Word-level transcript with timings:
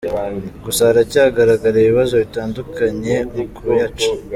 Gusa 0.63 0.81
haracyagaragara 0.87 1.77
ibibazo 1.79 2.13
bitandukanye 2.23 3.15
mu 3.33 3.43
kuyaca. 3.55 4.07